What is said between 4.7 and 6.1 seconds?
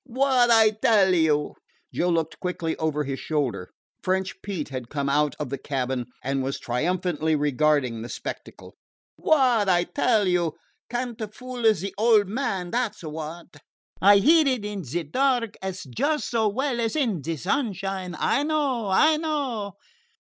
come out of the cabin